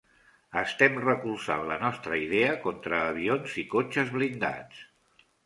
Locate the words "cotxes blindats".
3.75-4.83